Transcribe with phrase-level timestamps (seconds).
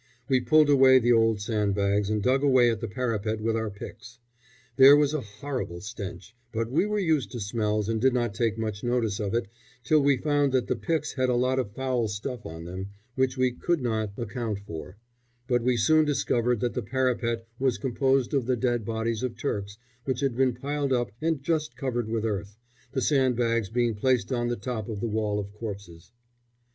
[0.27, 4.17] We pulled away the old sandbags and dug away at the parapet with our picks.
[4.75, 8.57] There was a horrible stench, but we were used to smells and did not take
[8.57, 9.47] much notice of it
[9.83, 13.37] till we found that the picks had a lot of foul stuff on them which
[13.37, 14.97] we could not account for;
[15.47, 19.77] but we soon discovered that the parapet was composed of the dead bodies of Turks
[20.05, 22.57] which had been piled up and just covered with earth,
[22.91, 26.11] the sandbags being placed on the top of the wall of corpses.